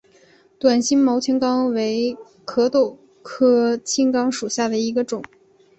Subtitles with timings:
[0.57, 5.21] 短星毛青冈为壳斗科青冈属下的一个种。